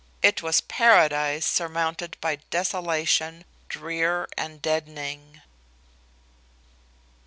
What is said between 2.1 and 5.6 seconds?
by desolation, drear and deadening.